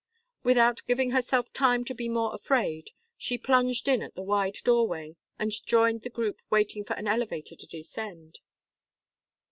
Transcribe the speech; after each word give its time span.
Without 0.43 0.81
giving 0.87 1.11
herself 1.11 1.53
time 1.53 1.85
to 1.85 1.93
be 1.93 2.09
more 2.09 2.33
afraid, 2.33 2.89
she 3.19 3.37
plunged 3.37 3.87
in 3.87 4.01
at 4.01 4.15
the 4.15 4.23
wide 4.23 4.57
doorway, 4.63 5.15
and 5.37 5.51
joined 5.67 6.01
the 6.01 6.09
group 6.09 6.41
waiting 6.49 6.83
for 6.83 6.93
an 6.95 7.07
elevator 7.07 7.55
to 7.55 7.67
descend. 7.67 8.39